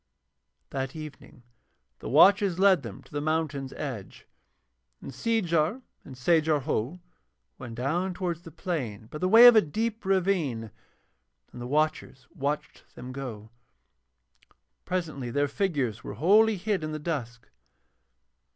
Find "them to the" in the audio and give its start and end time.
2.81-3.21